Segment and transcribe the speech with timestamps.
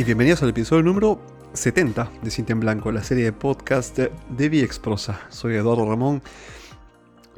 [0.00, 1.20] y bienvenidos al episodio número
[1.52, 5.20] 70 de Cinta en Blanco, la serie de podcast de Viexprosa.
[5.28, 6.22] Soy Eduardo Ramón,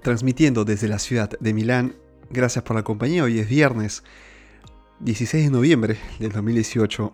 [0.01, 1.97] transmitiendo desde la ciudad de Milán.
[2.31, 3.25] Gracias por la compañía.
[3.25, 4.05] Hoy es viernes
[5.01, 7.13] 16 de noviembre del 2018.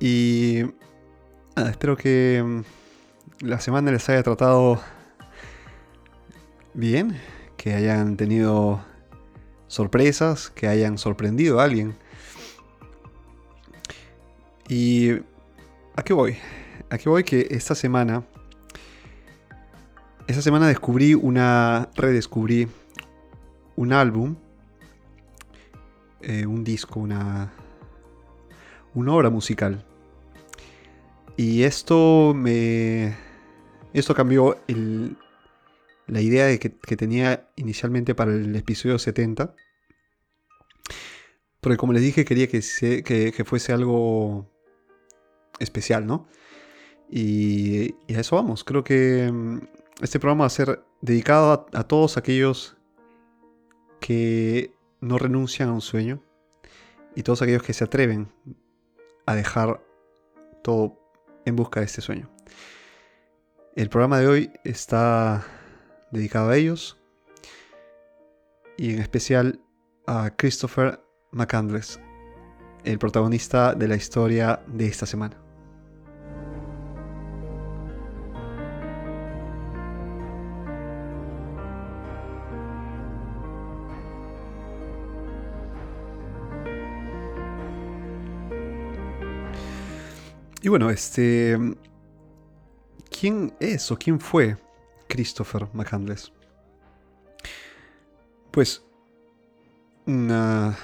[0.00, 0.64] Y
[1.54, 4.80] espero que mm, la semana les haya tratado
[6.74, 7.20] bien,
[7.56, 8.84] que hayan tenido
[9.68, 11.94] sorpresas, que hayan sorprendido a alguien
[14.68, 15.12] y
[15.96, 16.36] ¿a qué voy?
[16.90, 17.24] ¿A qué voy?
[17.24, 18.24] Que esta semana,
[20.26, 22.68] esta semana descubrí una, redescubrí
[23.76, 24.36] un álbum,
[26.20, 27.52] eh, un disco, una,
[28.94, 29.84] una obra musical.
[31.36, 33.16] Y esto me,
[33.92, 34.58] esto cambió
[36.06, 39.54] la idea de que, tenía inicialmente para el episodio 70.
[41.60, 42.62] Porque como les dije, quería que,
[43.04, 44.50] que fuese algo
[45.58, 46.26] especial, ¿no?
[47.10, 48.64] Y, a eso vamos.
[48.64, 49.58] Creo que mm,
[50.02, 52.76] este programa va a ser dedicado a, todos aquellos
[54.00, 56.22] que no renuncian a un sueño
[57.14, 58.28] y todos aquellos que se atreven
[59.26, 59.82] a dejar
[60.62, 60.98] todo
[61.44, 62.30] en busca de este sueño.
[63.74, 65.44] El programa de hoy está
[66.10, 66.98] dedicado a ellos
[68.76, 69.60] y en especial
[70.06, 71.00] a Christopher
[71.32, 72.00] McAndress,
[72.84, 75.47] el protagonista de la historia de esta semana.
[90.62, 91.56] Y bueno, este.
[93.10, 94.56] ¿Quién es o quién fue
[95.08, 96.32] Christopher McCandless?
[98.50, 98.82] Pues.
[100.06, 100.74] un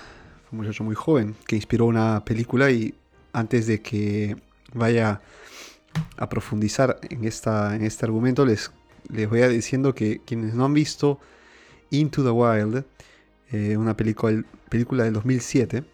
[0.50, 2.94] muchacho muy joven que inspiró una película y
[3.32, 4.36] antes de que
[4.72, 5.20] vaya
[6.16, 8.70] a profundizar en, esta, en este argumento, les,
[9.08, 11.18] les voy a diciendo que quienes no han visto
[11.90, 12.84] Into the Wild,
[13.50, 15.84] eh, una película, película del 2007,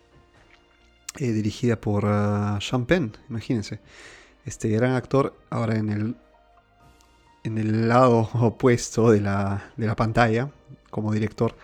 [1.18, 3.80] eh, dirigida por uh, Sean Penn, imagínense.
[4.44, 6.16] Este gran actor, ahora en el,
[7.44, 10.50] en el lado opuesto de la, de la pantalla,
[10.90, 11.56] como director.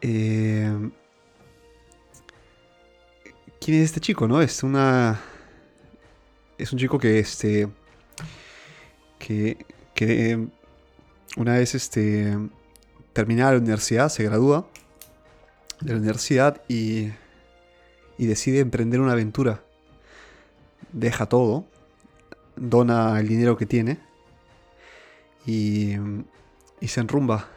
[0.00, 0.90] Eh,
[3.60, 4.42] ¿Quién es este chico, no?
[4.42, 5.20] Es una.
[6.58, 7.68] Es un chico que este.
[9.18, 9.64] Que.
[9.94, 10.48] que
[11.36, 12.36] una vez este.
[13.12, 14.66] termina la universidad, se gradúa
[15.80, 17.10] de la universidad y
[18.22, 19.64] y decide emprender una aventura.
[20.92, 21.66] Deja todo,
[22.54, 23.98] dona el dinero que tiene
[25.44, 25.96] y,
[26.78, 27.48] y se enrumba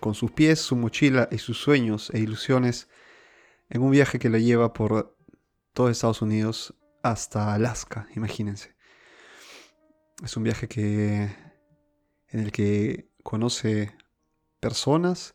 [0.00, 2.88] con sus pies, su mochila y sus sueños e ilusiones
[3.68, 5.14] en un viaje que lo lleva por
[5.74, 8.74] todo Estados Unidos hasta Alaska, imagínense.
[10.24, 11.24] Es un viaje que
[12.28, 13.94] en el que conoce
[14.58, 15.34] personas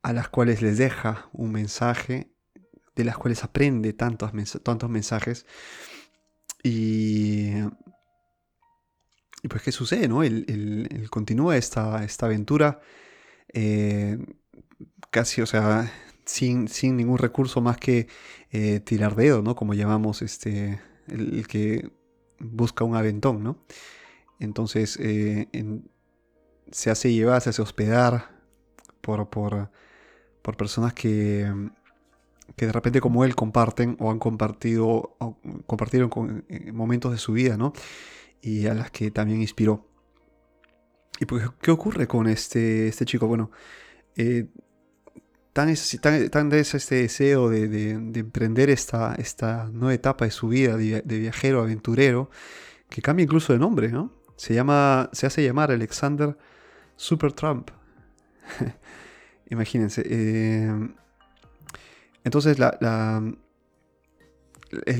[0.00, 2.32] a las cuales les deja un mensaje
[2.98, 4.32] de las cuales aprende tantos,
[4.64, 5.46] tantos mensajes.
[6.64, 7.52] Y,
[9.48, 10.08] pues, ¿qué sucede?
[10.08, 10.24] No?
[10.24, 12.80] Él, continúa esta, esta aventura
[13.52, 14.18] eh,
[15.10, 15.92] casi, o sea,
[16.24, 18.08] sin, sin, ningún recurso más que
[18.50, 19.54] eh, tirar dedo, ¿no?
[19.54, 21.92] Como llamamos este, el, que
[22.40, 23.64] busca un aventón, ¿no?
[24.40, 25.46] Entonces, eh,
[26.72, 28.40] se hace llevar, se hace hospedar
[29.00, 29.70] por, por,
[30.42, 31.48] por personas que
[32.56, 35.16] que de repente como él comparten o han compartido
[35.66, 37.72] compartieron eh, momentos de su vida, ¿no?
[38.40, 39.86] Y a las que también inspiró.
[41.20, 43.26] ¿Y pues, qué ocurre con este, este chico?
[43.26, 43.50] Bueno,
[44.16, 44.46] eh,
[45.52, 50.76] tan, es, tan, es este deseo de, emprender esta, esta nueva etapa de su vida
[50.76, 52.30] de, viajero, aventurero,
[52.88, 54.12] que cambia incluso de nombre, ¿no?
[54.36, 56.36] Se, llama, se hace llamar Alexander
[56.94, 57.70] Supertramp.
[59.50, 60.02] Imagínense.
[60.06, 60.88] Eh,
[62.28, 63.22] entonces la, la,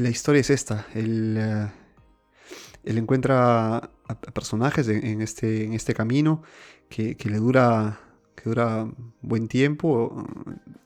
[0.09, 0.87] historia es esta.
[0.95, 1.69] Él, eh,
[2.85, 6.43] él encuentra a, personajes en, este, en este camino
[6.89, 8.01] que, le dura,
[8.35, 8.91] que dura
[9.21, 10.27] buen tiempo.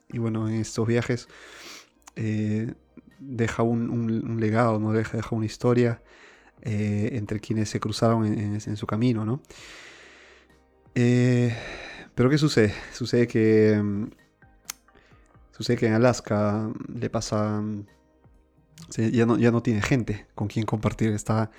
[0.09, 1.29] Y bueno, en estos viajes
[2.17, 2.75] eh,
[3.21, 4.93] deja un, legado, ¿no?
[4.93, 6.03] deja, deja una historia
[6.63, 9.25] eh, entre quienes se cruzaron en, su camino.
[9.25, 9.41] ¿no?
[10.93, 12.75] pero ¿qué sucede?
[12.93, 13.81] Sucede que
[15.53, 17.63] Sucede que en Alaska le pasa...
[18.97, 21.13] Ya no, ya no tiene gente con quien compartir.
[21.13, 21.51] Está,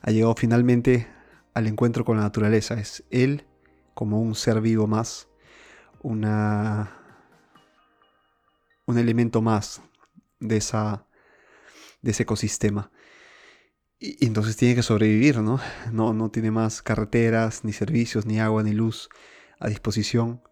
[0.00, 1.06] ha llegado finalmente
[1.54, 2.74] al encuentro con la naturaleza.
[2.74, 3.46] Es él
[3.94, 5.28] como un ser vivo más.
[6.02, 6.96] Una,
[8.86, 9.82] un elemento más
[10.40, 11.06] de esa,
[12.02, 12.90] ese ecosistema.
[13.98, 15.60] Y, entonces tiene que sobrevivir, ¿no?
[15.92, 16.12] ¿no?
[16.12, 19.08] No tiene más carreteras, ni servicios, ni agua, ni luz
[19.60, 20.42] a disposición,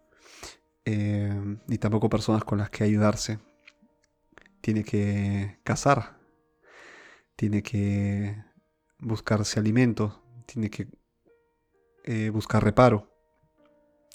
[0.85, 3.39] eh, ni tampoco personas con las que ayudarse.
[4.61, 6.19] Tiene que cazar,
[7.35, 8.43] tiene que
[8.99, 10.87] buscarse alimento, tiene que
[12.03, 13.11] eh, buscar reparo,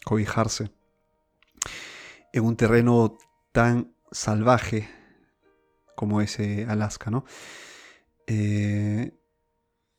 [0.05, 0.71] cobijarse
[2.33, 3.17] en un terreno
[3.53, 4.89] tan salvaje
[5.97, 7.25] como ese Alaska, ¿no?
[8.27, 9.13] Eh,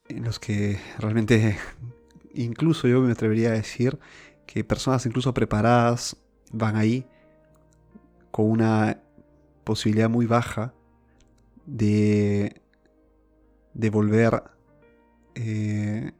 [0.09, 1.57] en los que realmente,
[2.33, 3.99] incluso yo me atrevería a decir
[4.45, 6.17] que personas incluso preparadas
[6.51, 7.05] van ahí
[8.31, 8.99] con una
[9.63, 10.73] posibilidad muy baja
[11.65, 12.61] de,
[13.73, 14.43] de volver
[15.35, 16.11] eh,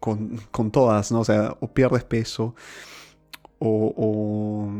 [0.00, 1.20] con, con, todas, ¿no?
[1.20, 2.54] O sea, o pierdes peso
[3.58, 4.70] o, o,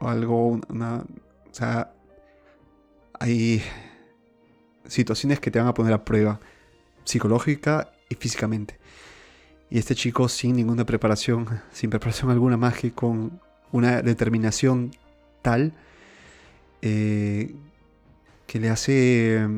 [0.00, 1.94] algo, una, o sea,
[3.18, 3.62] hay
[4.86, 6.40] situaciones que te van a poner a prueba
[7.04, 8.78] psicológica y físicamente.
[9.74, 13.40] Y este chico sin ninguna preparación, sin preparación alguna más que con
[13.72, 14.92] una determinación
[15.42, 15.72] tal
[16.80, 17.56] eh,
[18.46, 19.48] que le hace,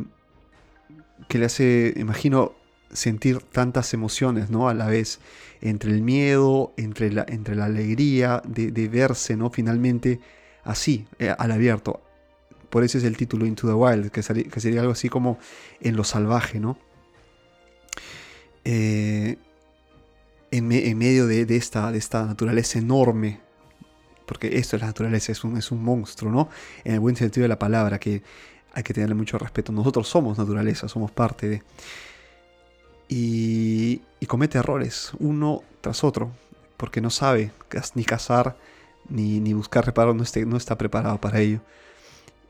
[1.29, 2.55] que le hace, imagino,
[2.91, 4.71] sentir tantas emociones, ¿no?
[4.71, 5.21] A la vez,
[5.61, 9.51] entre el miedo, entre la, entre la alegría de, verse, ¿no?
[9.51, 10.21] Finalmente
[10.65, 12.01] así, eh, al abierto.
[12.71, 15.39] Por eso es el título Into the Wild, que, que sería algo así como
[15.83, 16.79] en lo salvaje, ¿no?
[18.65, 19.37] Eh,
[20.51, 23.41] en, medio de, esta, de esta naturaleza enorme,
[24.27, 26.49] porque esto es la naturaleza, es un, es un monstruo, ¿no?
[26.85, 28.23] En el buen sentido de la palabra, que
[28.73, 29.73] hay que tenerle mucho respeto.
[29.73, 31.63] Nosotros somos naturaleza, somos parte de...
[33.09, 36.33] Y, comete errores, uno tras otro,
[36.77, 37.53] porque no sabe
[37.95, 38.57] ni cazar,
[39.09, 41.61] ni, buscar reparo, no, no está preparado para ello.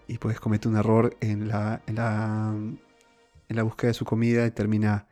[0.08, 2.54] Y pues comete un error en la, en la,
[3.48, 5.06] en la búsqueda de su comida y termina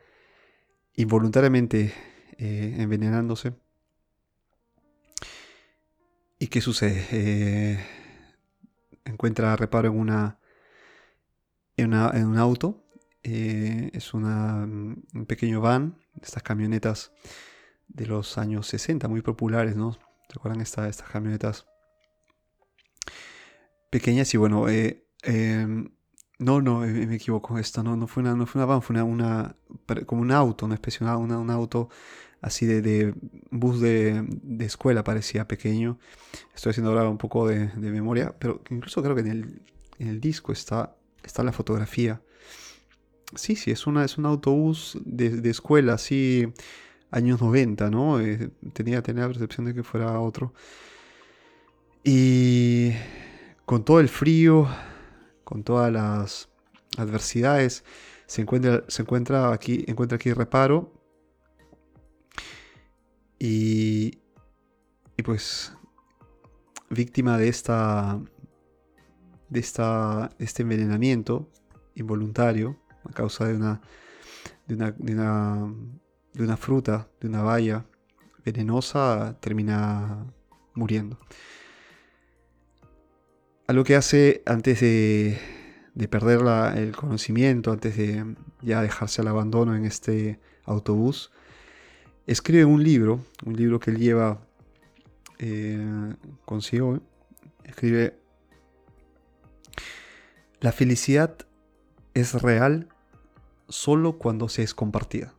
[0.96, 1.92] involuntariamente
[2.38, 3.54] eh, envenenándose.
[6.38, 7.06] ¿Y qué sucede?
[7.12, 7.86] Eh,
[9.04, 10.38] encuentra reparo en una,
[11.76, 12.84] en, un auto.
[13.22, 17.12] Eh, es una, un pequeño van, estas camionetas
[17.88, 19.92] de los años 60, muy populares, ¿no?
[19.92, 21.66] ¿Se acuerdan esta, estas camionetas
[23.90, 24.34] pequeñas?
[24.34, 25.94] Y bueno, em,
[26.38, 27.58] no, no, me equivoco.
[27.58, 29.56] Esto no, no fue una, no fue una van, fue una,
[30.06, 31.88] como un auto, una especie un auto
[32.44, 33.14] así de,
[33.50, 34.25] bus de,
[34.61, 35.99] escuela, parecía pequeño.
[36.55, 39.62] Estoy haciendo ahora un poco de, memoria, pero incluso creo que en
[39.99, 42.20] el, disco está, está la fotografía.
[43.35, 46.52] Sí, sí, es, una, un autobús de, escuela, así,
[47.11, 48.20] años 90, ¿no?
[48.20, 50.52] Eh, tenía, tenía la percepción de que fuera otro.
[52.04, 52.92] Y
[53.64, 54.68] con todo el frío
[55.45, 56.49] con todas las
[56.97, 57.85] adversidades,
[58.26, 60.92] se encuentra, se encuentra, aquí, encuentra aquí reparo.
[63.46, 64.22] Y,
[65.22, 65.74] pues
[66.88, 68.18] víctima de esta
[69.50, 71.50] de esta este envenenamiento
[71.94, 73.82] involuntario a causa de una
[74.66, 75.74] de una, de una,
[76.32, 77.84] de fruta, de una valla
[78.46, 80.26] venenosa, termina
[80.74, 81.18] muriendo.
[83.66, 85.38] Algo que hace antes de,
[86.08, 86.40] perder
[86.78, 91.30] el conocimiento, antes de ya dejarse al abandono en este autobús,
[92.26, 94.40] escribe un libro, un libro que él lleva
[95.38, 96.14] eh,
[96.45, 97.00] consigo,
[97.64, 98.16] escribe,
[100.61, 101.37] la felicidad
[102.14, 102.88] es real
[103.69, 105.35] solo cuando se es compartida.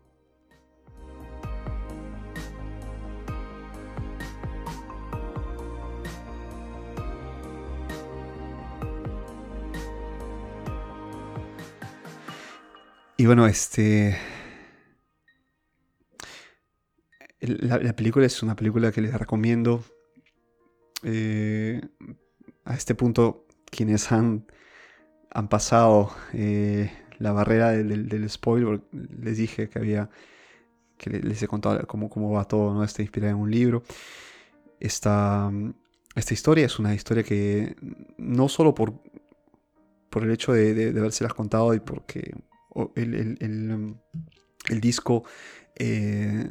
[13.18, 14.18] Y bueno, este.
[17.46, 19.84] La, película es una película que les recomiendo.
[21.04, 21.82] Eh,
[22.64, 24.46] a este punto, quienes han,
[25.32, 30.10] han pasado eh, la barrera del, spoiler, les dije que había.
[30.98, 32.84] que les he contado cómo, cómo va todo, ¿no?
[32.84, 33.84] Está inspirada en un libro.
[34.80, 35.52] Esta,
[36.16, 37.76] esta historia es una historia que
[38.18, 38.94] no solo por,
[40.10, 42.34] por el hecho de, de, de habérselas contado y porque
[42.96, 44.08] el,
[44.82, 45.24] disco,
[45.76, 46.50] eh,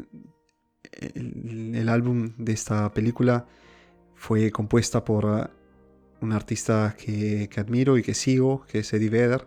[1.14, 3.46] el, álbum de esta película
[4.14, 5.46] fue compuesta por uh,
[6.20, 9.44] un artista que, admiro y que sigo, que es Eddie Vedder,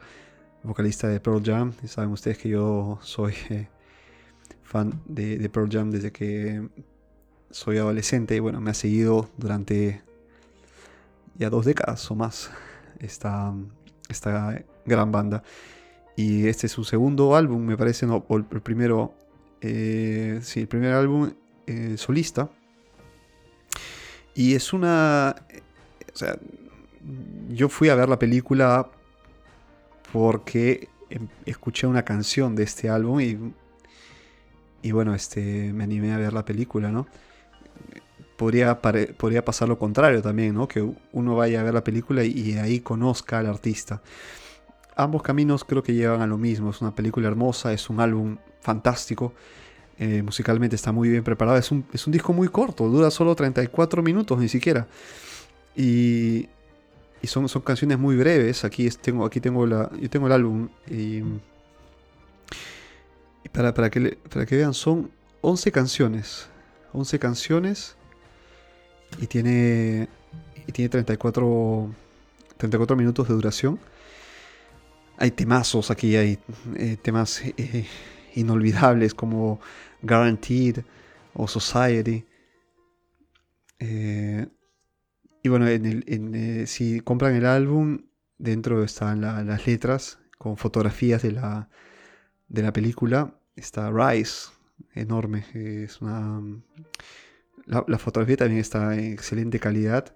[0.63, 1.73] vocalista de Pearl Jam.
[1.83, 3.67] Y saben ustedes que yo soy eh,
[4.63, 6.67] fan de, Pearl Jam desde que
[7.49, 10.01] soy adolescente y bueno, me ha seguido durante
[11.37, 12.51] ya dos décadas o más
[12.99, 13.53] esta,
[14.09, 15.43] esta gran banda.
[16.15, 19.13] Y este es su segundo álbum, me parece, no, el primero,
[19.61, 21.31] eh, sí, el primer álbum
[21.65, 22.49] eh, solista.
[24.33, 25.35] Y es una,
[26.13, 26.37] o sea,
[27.49, 28.89] yo fui a ver la película
[30.11, 33.37] porque em, escuché una canción de este álbum y,
[34.81, 37.07] y bueno, este, me animé a ver la película, ¿no?
[38.37, 40.67] Podría, podría pasar lo contrario también, ¿no?
[40.67, 44.01] Que uno vaya a ver la película y, ahí conozca al artista.
[44.97, 46.71] Ambos caminos creo que llevan a lo mismo.
[46.71, 49.33] Es una película hermosa, es un álbum fantástico.
[49.99, 51.57] Eh, musicalmente está muy bien preparado.
[51.57, 54.87] Es un, es un disco muy corto, dura solo 34 minutos ni siquiera.
[55.75, 56.49] Y,
[57.21, 58.63] y son, son canciones muy breves.
[58.63, 60.69] Aquí tengo, aquí tengo la, yo tengo el álbum.
[60.89, 61.21] Y,
[63.51, 65.11] para, para, que, para que vean, son
[65.41, 66.47] 11 canciones.
[66.93, 67.95] 11 canciones.
[69.19, 70.09] Y tiene,
[70.67, 71.89] y tiene 34,
[72.57, 73.79] 34 minutos de duración.
[75.17, 76.39] Hay temazos aquí, hay
[76.75, 77.85] eh, temas eh,
[78.35, 79.59] inolvidables como
[80.01, 80.79] Guaranteed
[81.33, 82.25] o Society.
[83.79, 84.47] Eh,
[85.43, 87.99] y bueno, eh, si compran el álbum,
[88.37, 91.69] dentro están las letras con fotografías de la,
[92.47, 93.39] de la película.
[93.55, 94.49] Está Rise,
[94.93, 95.45] enorme.
[95.53, 96.41] Es una,
[97.65, 100.15] la, fotografía también está en excelente calidad.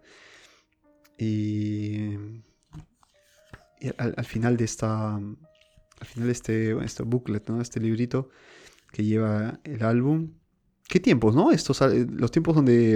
[1.17, 2.17] Y,
[3.97, 5.15] al, final de esta.
[5.15, 7.61] Al final de este, este booklet, ¿no?
[7.61, 8.29] Este librito
[8.91, 10.31] que lleva el álbum.
[10.87, 11.51] ¿Qué tiempos, no?
[11.51, 12.95] Estos, los tiempos donde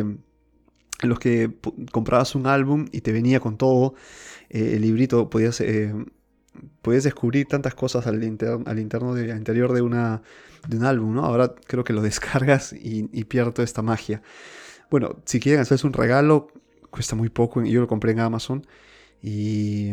[1.01, 1.51] en los que
[1.91, 3.95] comprabas un álbum y te venía con todo
[4.49, 5.93] eh, el librito, podías, eh,
[6.81, 10.21] podías, descubrir tantas cosas al, de, al interior de, una,
[10.67, 11.25] de un álbum, ¿no?
[11.25, 14.21] Ahora creo que lo descargas y, y pierde toda esta magia.
[14.89, 16.47] Bueno, si quieren hacerse un regalo,
[16.89, 18.65] cuesta muy poco, yo lo compré en Amazon
[19.21, 19.91] y...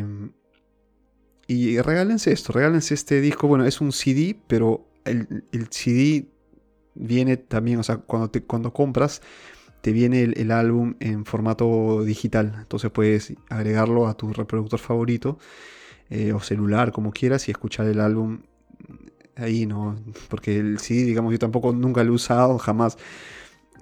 [1.47, 6.29] Y regálense esto, regálense este disco, bueno, es un CD, pero el, el CD
[6.95, 9.23] viene también, o sea, cuando, te, cuando compras,
[9.83, 12.55] te viene el, álbum en formato digital.
[12.61, 15.39] Entonces puedes agregarlo a tu reproductor favorito
[16.09, 18.43] eh, o celular, como quieras, y escuchar el álbum
[19.37, 19.97] ahí, ¿no?
[20.29, 22.97] Porque el CD, digamos, yo tampoco nunca lo he usado, jamás.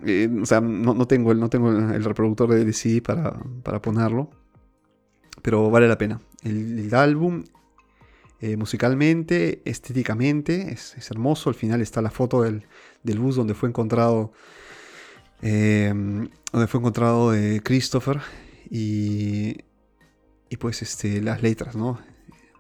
[0.07, 3.39] Eh, o sea, no, tengo, el, no tengo el reproductor de CD para,
[3.83, 4.31] ponerlo.
[5.43, 6.21] Pero vale la pena.
[6.43, 7.45] El, álbum,
[8.41, 11.51] eh, musicalmente, estéticamente, es, hermoso.
[11.51, 12.65] Al final está la foto del,
[13.03, 14.33] del bus donde fue encontrado
[15.43, 18.21] Em, donde fue encontrado de Christopher
[18.71, 19.57] y,
[20.51, 21.99] y pues este, las letras, ¿no?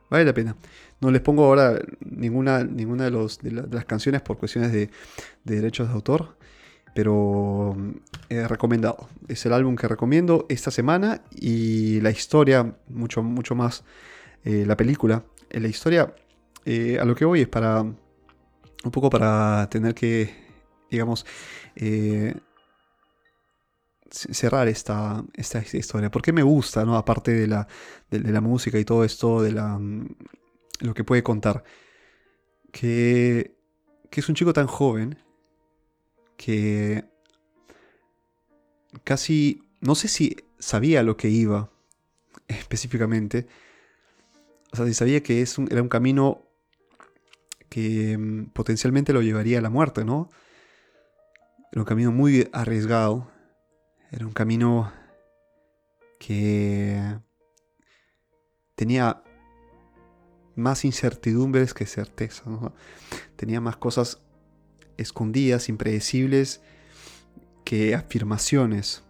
[0.08, 0.56] Vale la pena.
[1.00, 4.90] No les pongo ahora ninguna, ninguna de, los, de, las canciones por cuestiones de,
[5.44, 6.37] derechos de autor,
[6.94, 7.76] pero
[8.28, 9.09] he recomendado.
[9.28, 13.85] Es el álbum que recomiendo esta semana y la historia, mucho, mucho más
[14.44, 15.25] eh, la película.
[15.50, 16.14] la historia,
[16.64, 20.30] eh, a lo que voy es para un poco para tener que,
[20.90, 21.26] digamos,
[21.76, 22.35] eh,
[24.11, 26.11] cerrar esta, esta, historia.
[26.11, 26.97] ¿Por qué me gusta, no?
[26.97, 27.68] aparte de la,
[28.11, 30.09] de, la música y todo esto, de la, mm,
[30.80, 31.62] lo que puede contar?
[32.73, 33.56] Que,
[34.11, 35.18] que es un chico tan joven
[36.40, 37.04] que
[39.04, 41.70] casi, no sé si sabía lo que iba
[42.49, 43.47] específicamente.
[44.73, 46.47] O sea, si sabía que es un, era un camino
[47.68, 50.30] que mm, potencialmente lo llevaría a la muerte, ¿no?
[51.73, 53.30] Era un camino muy arriesgado
[54.12, 54.92] era un camino
[56.18, 57.00] que
[58.75, 59.23] tenía
[60.56, 62.42] más incertidumbres que certeza.
[63.37, 64.20] Tenía más cosas
[65.00, 66.61] escondidas, impredecibles,
[67.64, 69.02] que afirmaciones.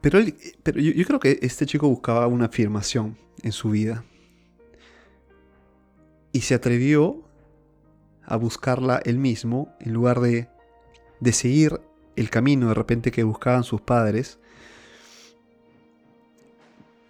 [0.00, 0.20] Pero,
[0.62, 4.04] pero yo, yo, creo que este chico buscaba una afirmación en su vida.
[6.32, 7.22] Y se atrevió
[8.24, 10.48] a buscarla él mismo en lugar de,
[11.20, 11.80] de seguir
[12.16, 14.38] el camino de repente que buscaban sus padres,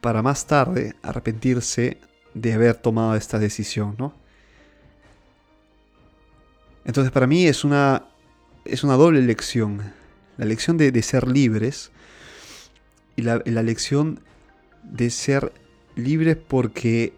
[0.01, 1.99] para más tarde arrepentirse
[2.35, 4.22] de haber tomado esta decisión, ¿no?
[6.85, 8.05] Entonces para mí es una,
[8.65, 9.93] es una doble lección.
[10.37, 11.93] La lección de, ser libres
[13.17, 14.21] y la, la, lección
[14.83, 15.53] de ser
[15.95, 17.13] libres porque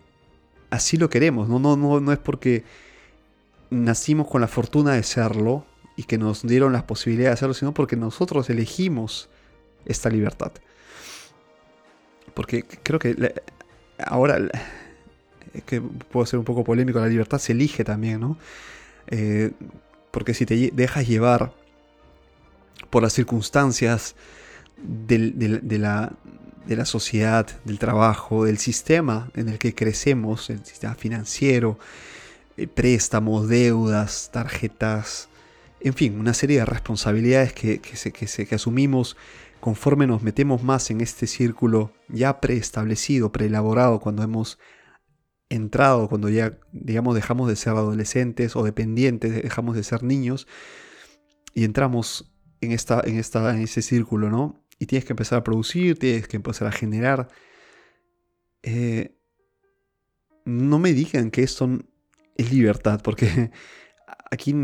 [0.71, 1.59] así lo queremos, ¿no?
[1.59, 2.65] No, no, no es porque
[3.71, 5.65] nacimos con la fortuna de serlo,
[5.97, 9.29] y que nos dieron las posibilidades de hacerlo, sino porque nosotros elegimos
[9.85, 10.53] esta libertad.
[12.35, 13.35] Porque creo que
[13.99, 14.49] ahora,
[15.67, 18.37] que puedo ser un poco polémico, la libertad se elige también, ¿no?
[19.09, 19.53] Eh,
[20.11, 21.53] porque si te dejas llevar
[22.91, 24.15] por las circunstancias
[24.77, 26.13] de, la,
[26.67, 31.79] de la sociedad, del trabajo, del sistema en el que crecemos, el sistema financiero,
[32.57, 35.29] eh, préstamos, deudas, tarjetas,
[35.81, 39.17] en fin, una serie de responsabilidades que, que, que, asumimos
[39.61, 44.59] conforme nos metemos más en este círculo ya preestablecido, preelaborado, cuando hemos
[45.49, 50.47] entrado, cuando ya, digamos, dejamos de ser adolescentes o dependientes, dejamos de ser niños
[51.55, 54.65] y entramos en, esta, en, esta, en ese círculo, ¿no?
[54.79, 57.29] Y tienes que empezar a producir, tienes que empezar a generar.
[58.63, 59.17] Eh,
[60.45, 61.69] no me digan que esto
[62.37, 63.51] es libertad, porque
[64.31, 64.55] aquí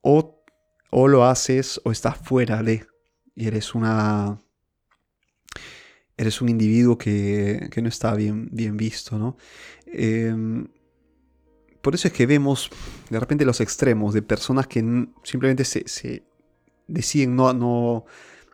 [0.00, 0.42] o,
[0.90, 2.86] o lo haces o estás fuera de,
[3.34, 4.40] y eres una...
[6.16, 9.36] Eres un individuo que, que no está bien, bien visto, ¿no?
[9.86, 10.66] Em,
[11.82, 12.70] por eso es que vemos
[13.10, 14.80] de repente los extremos de personas que
[15.22, 16.24] simplemente se, se
[16.88, 18.04] deciden no, no,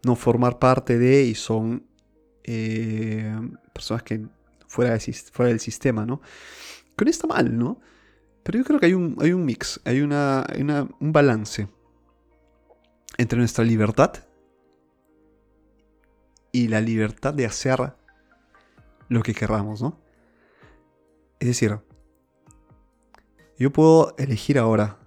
[0.04, 1.86] no, formar parte de y son
[2.44, 3.34] eh,
[3.72, 4.26] personas que
[4.66, 4.98] fuera,
[5.32, 6.20] fuera del sistema, ¿no?
[6.96, 7.80] Que no está mal, ¿no?
[8.42, 10.46] Pero yo creo que hay un, hay un mix, hay, una,
[11.00, 11.68] un balance
[13.16, 14.12] entre nuestra libertad
[16.52, 17.94] y la libertad de hacer
[19.08, 19.98] lo que querramos, ¿no?
[21.40, 21.80] Es decir,
[23.58, 24.98] yo puedo elegir ahora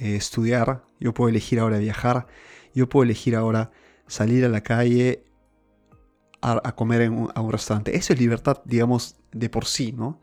[0.00, 2.26] eh, estudiar, yo puedo elegir ahora viajar,
[2.74, 3.70] yo puedo elegir ahora
[4.06, 5.24] salir a la calle
[6.42, 7.96] a, comer en a un restaurante.
[7.96, 10.20] Eso es libertad, digamos, de por sí, ¿no?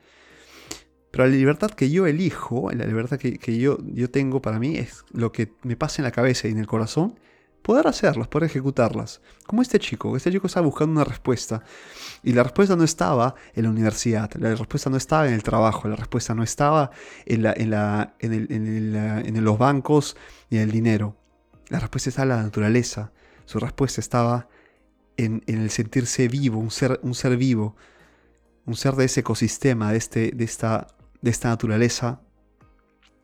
[1.10, 5.32] Pero la libertad que yo elijo, la libertad que, yo tengo para mí es lo
[5.32, 7.20] que me pasa en la cabeza y en el corazón,
[7.62, 9.22] poder hacerlas, poder ejecutarlas.
[9.46, 11.64] Como este chico, este chico estaba buscando una respuesta
[12.24, 15.88] y la respuesta no estaba en la universidad, la respuesta no estaba en el trabajo,
[15.88, 16.92] la respuesta no estaba
[17.26, 17.46] en,
[18.20, 20.18] en, los bancos
[20.50, 21.16] ni en el dinero.
[21.70, 23.12] La respuesta estaba en la naturaleza,
[23.46, 24.48] su respuesta estaba
[25.18, 27.76] en, el sentirse vivo, un ser, un ser vivo,
[28.66, 30.88] un ser de ese ecosistema, de, este, de esta
[31.22, 32.22] de esta naturaleza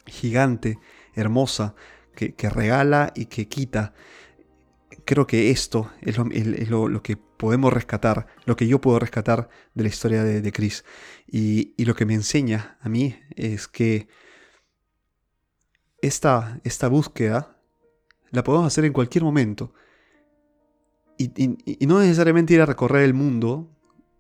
[0.06, 0.80] gigante,
[1.14, 1.76] hermosa,
[2.16, 3.94] que, regala y que quita.
[5.06, 9.90] Creo que esto es, lo, que podemos rescatar, lo que yo puedo rescatar de la
[9.90, 10.86] historia de, Chris.
[11.28, 14.08] Y, lo que me enseña a mí es que
[16.02, 17.58] esta, esta búsqueda
[18.32, 19.74] la podemos hacer en cualquier momento.
[21.18, 21.32] Y,
[21.86, 23.70] no necesariamente ir a recorrer el mundo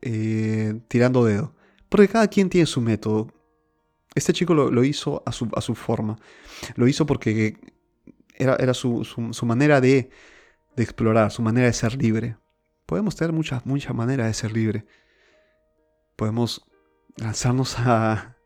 [0.02, 1.54] eh, tirando dedo.
[1.90, 3.28] Porque cada quien tiene su método.
[4.16, 6.18] Este chico lo, hizo a su, a su, forma.
[6.76, 7.58] Lo hizo porque
[8.36, 9.06] era, era su,
[9.44, 10.10] manera de,
[10.84, 12.38] explorar, su manera de ser libre.
[12.86, 14.86] Podemos tener muchas, muchas maneras de ser libre.
[16.16, 16.66] Podemos
[17.18, 18.38] lanzarnos a,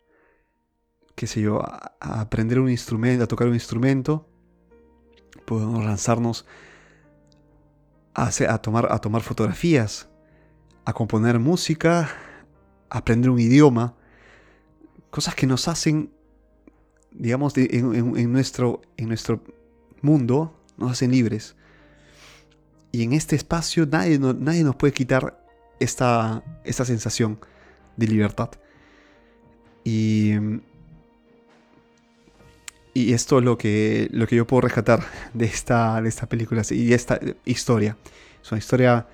[1.16, 4.28] qué sé yo, a, aprender un instrumento, a tocar un instrumento.
[5.46, 6.46] Podemos lanzarnos
[8.14, 10.10] a, a, tomar, a tomar fotografías,
[10.86, 12.10] a componer música,
[12.90, 13.96] a aprender un idioma
[15.12, 16.12] cosas que nos hacen,
[17.12, 19.44] digamos, en, nuestro, en nuestro
[20.02, 21.56] mundo, nos hacen libres.
[22.92, 25.44] Y en este espacio nadie, nadie nos puede quitar
[25.80, 27.40] esta, esta sensación
[27.98, 28.50] de libertad.
[29.84, 30.34] Y,
[32.94, 36.64] y esto es lo que, lo que yo puedo rescatar de esta, de esta película
[36.70, 37.98] y de esta historia.
[38.44, 39.08] Es una historia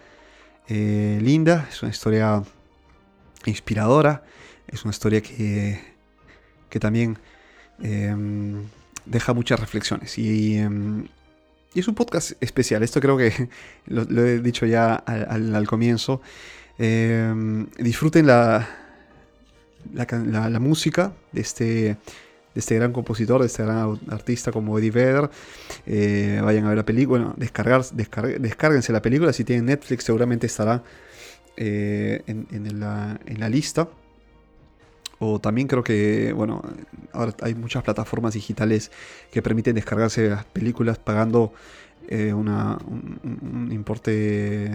[0.67, 2.43] eh, linda, es una historia
[3.45, 4.23] inspiradora
[4.67, 5.79] es una historia que,
[6.69, 7.17] que también
[7.81, 8.63] em,
[9.05, 10.17] deja muchas reflexiones.
[10.17, 11.07] Em, y,
[11.75, 12.83] es un podcast especial.
[12.83, 13.49] Esto creo que
[13.87, 16.21] lo, he dicho ya al, comienzo.
[16.77, 18.67] Em, disfruten la,
[19.93, 21.97] la, música de este, de
[22.55, 25.29] este gran compositor, de este gran artista como Eddie Vedder.
[25.85, 29.33] Eh, vayan a ver la película, bueno, descargar, descárguense la película.
[29.33, 30.83] Si tienen Netflix, seguramente estará
[31.55, 33.87] eh, en la lista.
[35.19, 36.61] O también creo que, bueno,
[37.11, 38.91] ahora hay muchas plataformas digitales
[39.31, 41.53] que permiten descargarse las películas pagando
[42.07, 44.71] eh, un, importe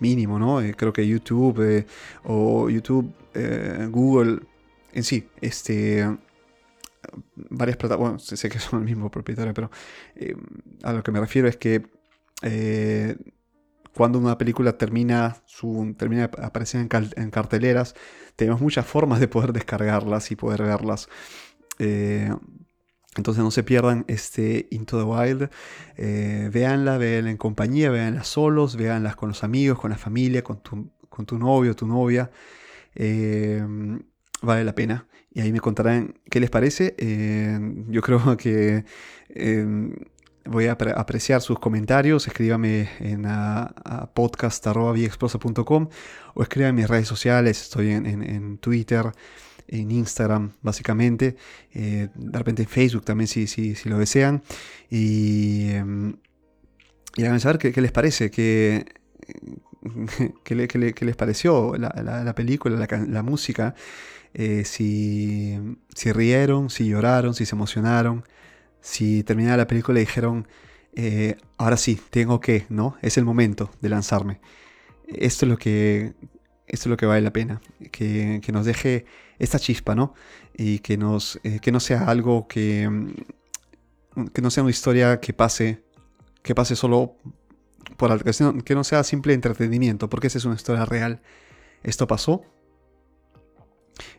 [0.00, 0.60] mínimo, ¿no?
[0.60, 1.86] Eh, creo que YouTube eh,
[2.24, 3.12] o YouTube,
[3.90, 4.40] Google,
[4.92, 6.08] en sí, este
[7.50, 9.70] varias plataformas, bueno, sé que son el mismo propietario, pero
[10.82, 11.86] a lo que me refiero es que
[13.98, 17.96] cuando una película termina, su, termina de en, carteleras,
[18.36, 21.08] tenemos muchas formas de poder descargarlas y poder verlas.
[21.80, 22.32] Eh,
[23.16, 25.50] entonces no se pierdan este Into the Wild.
[25.96, 30.62] Eh, véanla, véanla en compañía, véanla solos, véanla con los amigos, con la familia, con
[30.62, 32.30] tu, con tu novio, tu novia.
[32.94, 33.60] Eh,
[34.42, 35.08] vale la pena.
[35.32, 36.94] Y ahí me contarán qué les parece.
[37.88, 38.84] yo creo que
[40.48, 42.26] voy a apreciar sus comentarios.
[42.26, 45.88] Escríbame en a, podcast.viexprosa.com
[46.34, 47.62] o escríbame en mis redes sociales.
[47.62, 49.12] Estoy en, Twitter,
[49.68, 51.36] en Instagram, básicamente.
[51.72, 54.42] Eh, de repente en Facebook también, si, si, si lo desean.
[54.90, 56.16] Y, em,
[57.16, 58.86] y háganme saber qué, les parece, qué,
[60.44, 63.74] qué, les pareció la, película, la, música.
[64.34, 65.58] Eh, si,
[65.94, 68.24] si rieron, si lloraron, si se emocionaron
[68.80, 70.46] si terminaba la película dijeron,
[70.94, 72.96] eh, ahora sí, tengo que, ¿no?
[73.02, 74.40] Es el momento de lanzarme.
[75.06, 76.14] Esto es lo que,
[76.66, 77.60] esto es lo que vale la pena,
[77.92, 79.06] que, nos deje
[79.38, 80.14] esta chispa, ¿no?
[80.54, 85.20] Y que, nos, eh, que no sea algo que, mm, que no sea una historia
[85.20, 85.82] que pase,
[86.42, 87.16] que pase solo
[87.96, 88.24] por algo,
[88.64, 91.20] que no sea simple entretenimiento, porque esa es una historia real.
[91.82, 92.42] Esto pasó.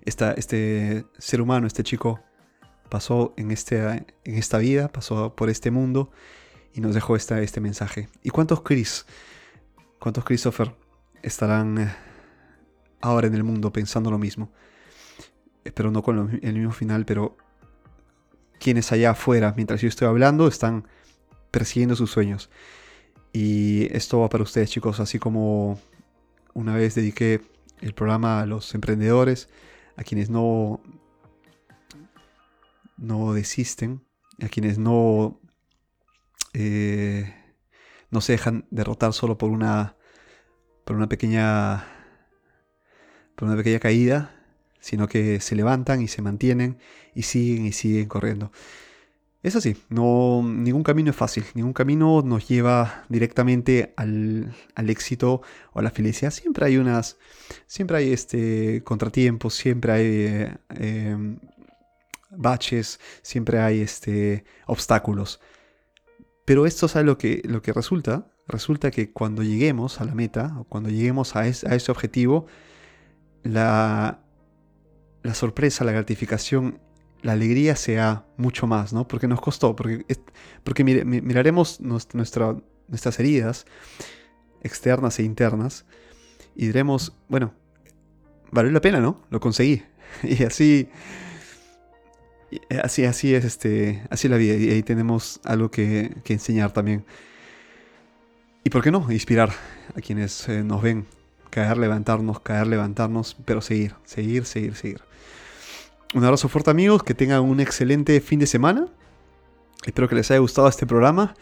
[0.06, 2.20] este ser humano, este chico,
[2.90, 6.12] pasó en, este, en esta vida, pasó por este mundo
[6.74, 8.10] y nos dejó esta, este mensaje.
[8.24, 9.06] ¿Y cuántos Chris,
[10.00, 10.76] cuántos Christopher
[11.22, 11.96] estarán eh,
[13.02, 14.52] ahora en el mundo pensando lo mismo?
[15.64, 17.38] Espero no con el mismo final, pero
[18.60, 20.88] quienes allá afuera, mientras yo estoy hablando, están
[21.52, 22.50] persiguiendo sus sueños.
[23.32, 25.80] Y esto va para ustedes, chicos, así como
[26.54, 27.42] una vez dediqué
[27.82, 29.50] el programa a los emprendedores,
[29.96, 30.82] a quienes no
[33.00, 34.04] no desisten,
[34.42, 35.40] a quienes no,
[36.54, 37.34] eh,
[38.12, 39.96] no se dejan derrotar solo por una,
[40.86, 41.86] por una pequeña,
[43.36, 44.36] por una pequeña caída,
[44.80, 46.78] sino que se levantan y se mantienen
[47.14, 48.52] y siguen y siguen corriendo.
[49.42, 55.80] Es así, no, ningún camino es fácil, ningún camino nos lleva directamente al, éxito o
[55.80, 56.32] a la felicidad.
[56.32, 57.18] Siempre hay unas,
[57.66, 61.38] siempre hay este contratiempos, siempre hay eh,
[62.30, 65.40] baches, siempre hay este, obstáculos.
[66.46, 68.28] Pero esto es lo que, lo que resulta.
[68.48, 72.48] Resulta que cuando lleguemos a la meta, o cuando lleguemos a, ese objetivo,
[73.44, 74.22] la,
[75.22, 76.80] la sorpresa, la gratificación,
[77.22, 79.08] la alegría sea mucho más, ¿no?
[79.08, 80.06] Porque nos costó, porque,
[80.64, 83.66] porque miraremos nuestras heridas
[84.62, 85.86] externas e internas
[86.56, 87.54] y diremos, bueno,
[88.52, 89.24] valió la pena, ¿no?
[89.30, 89.84] Lo conseguí.
[90.24, 90.90] Y así
[92.84, 97.06] así, así es este, así la vida y ahí tenemos algo que, enseñar también.
[98.64, 99.52] Y por qué no, inspirar
[99.96, 101.06] a quienes eh, nos ven,
[101.50, 105.02] caer, levantarnos, caer, levantarnos, pero seguir, seguir, seguir, seguir.
[106.14, 108.88] Un abrazo fuerte amigos, que tengan un excelente fin de semana.
[109.86, 111.36] Espero que les haya gustado este programa.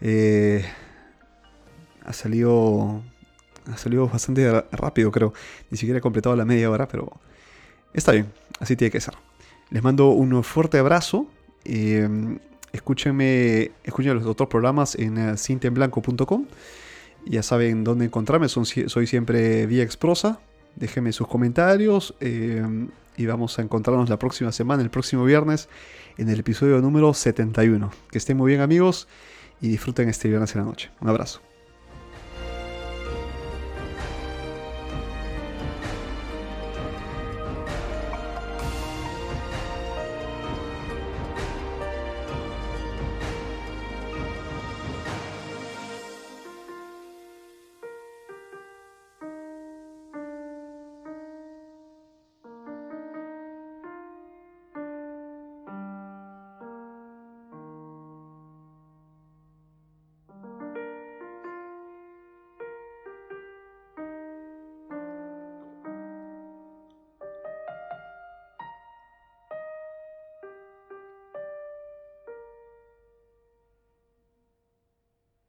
[0.00, 0.64] Eh,
[2.04, 3.02] ha salido
[3.72, 5.32] ha salido bastante rápido, creo.
[5.70, 7.20] Ni siquiera he completado la media hora, pero
[7.92, 9.14] está bien, así tiene que ser.
[9.70, 11.26] Les mando un fuerte abrazo.
[11.64, 12.08] Eh,
[12.72, 16.46] escúchenme, escuchen los otros programas en uh, cintenblanco.com.
[17.26, 20.40] Ya saben dónde encontrarme, soy siempre vía exprosa.
[20.76, 22.62] Déjenme sus comentarios eh,
[23.16, 25.68] y vamos a encontrarnos la próxima semana, el próximo viernes,
[26.18, 27.90] en el episodio número 71.
[28.10, 29.08] Que estén muy bien amigos
[29.60, 30.90] y disfruten este viernes en la noche.
[31.00, 31.53] Un abrazo.